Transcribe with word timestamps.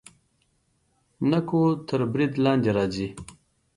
نکو 1.29 1.61
تر 1.87 1.99
برید 2.11 2.33
لاندې 2.43 2.69
راځي. 2.77 3.07